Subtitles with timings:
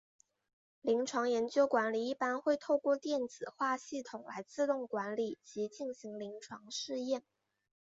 [0.81, 7.21] 临床研究管理一般会透过电子化系统来自动管理及进行临床试验。